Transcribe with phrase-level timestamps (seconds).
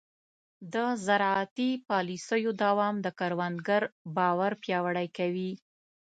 [0.73, 0.75] د
[1.05, 3.81] زراعتي پالیسیو دوام د کروندګر
[4.17, 5.51] باور پیاوړی کوي.